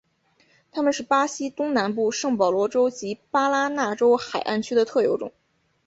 [0.71, 5.31] 它们是巴西东南部圣保罗州及巴拉那州海岸区的特有种。